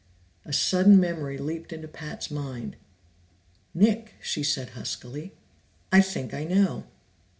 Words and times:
A 0.45 0.51
sudden 0.51 0.99
memory 0.99 1.37
leaped 1.37 1.71
into 1.71 1.87
Pat's 1.87 2.31
mind. 2.31 2.75
"Nick," 3.75 4.15
she 4.19 4.41
said 4.41 4.71
huskily, 4.71 5.35
"I 5.91 6.01
think 6.01 6.33
I 6.33 6.43
know." 6.43 6.85